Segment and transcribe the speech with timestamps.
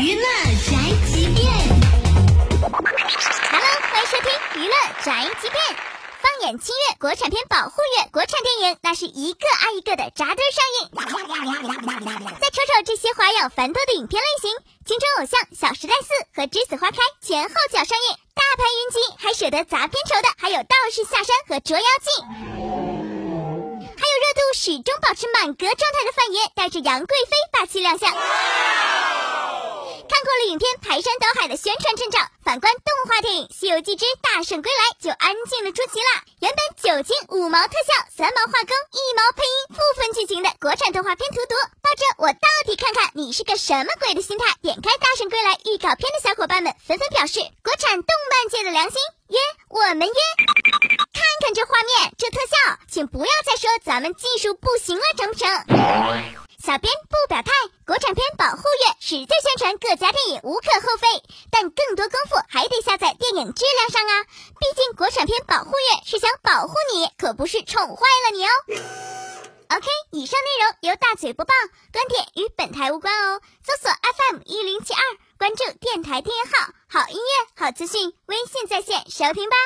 [0.00, 0.78] 娱乐宅
[1.10, 1.42] 急便
[2.62, 5.58] ，Hello，欢迎收听娱乐宅急便。
[6.22, 10.90] 放眼七月，国产片保护月，国产电影那是一个挨一个的扎堆上映。
[12.38, 14.54] 再瞅瞅这些花样繁多的影片类型，
[14.86, 22.22] 《青春偶像》《小时代四》和《栀子花开》前后脚上映，大牌云集，还舍得砸片酬的还有《道士下山》和《捉妖记》。
[23.98, 28.14] 还有热度始终保持满格状态的范爷，带着杨贵妃霸气亮相。
[30.46, 36.22] 影片排山倒海的宣传阵仗，反观动画电影《西游记之大圣归来》就安静的出奇了。
[36.40, 48.96] 原本九斤五毛特效，三毛画工，一毛配音，部分剧情的国产动画片荼毒，抱着我到底看看你是个什么鬼的心态，点开《大圣归来》预告片的小伙伴们纷纷表示，国产动漫界的良心
[49.28, 50.20] 约我们约。
[51.12, 55.48] 看看这画面，这特效，请不要再说咱们技术不行了，成不成？
[56.58, 57.50] 小编不表态，
[57.86, 58.24] 国产片
[59.18, 64.24] 保护月，实在宣传各家电影无可厚非，但更多功夫还得下在电影质量上啊！
[64.60, 68.50] 毕竟国产片保护月是想保护你，可不是宠坏了你哦。
[69.70, 71.52] OK，以上内容由大嘴播报，
[71.92, 73.40] 观点与本台无关哦。
[73.64, 75.00] 搜索 FM 一零七二，
[75.38, 79.56] 关注电台订阅号，好音乐好资讯，微信在线收听吧。